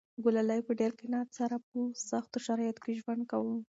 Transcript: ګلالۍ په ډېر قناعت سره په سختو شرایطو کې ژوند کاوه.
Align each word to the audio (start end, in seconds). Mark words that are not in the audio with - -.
ګلالۍ 0.23 0.61
په 0.67 0.73
ډېر 0.79 0.91
قناعت 0.99 1.29
سره 1.39 1.55
په 1.67 1.79
سختو 2.09 2.37
شرایطو 2.45 2.81
کې 2.83 2.99
ژوند 3.01 3.23
کاوه. 3.31 3.55